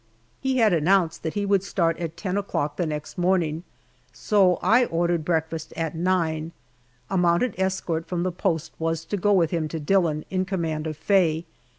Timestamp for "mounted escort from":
7.19-8.23